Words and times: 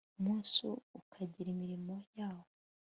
umunsi 0.19 0.57
ukagira 0.99 1.47
imirimo 1.55 1.95
yawo 2.17 2.47